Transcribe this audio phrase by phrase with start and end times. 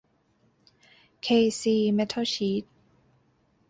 [1.21, 1.27] เค
[1.61, 2.63] ซี เมททอลชีท